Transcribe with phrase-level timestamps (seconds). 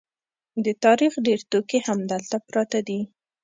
[0.65, 2.99] د تاریخ ډېر توکي همدلته پراته دي.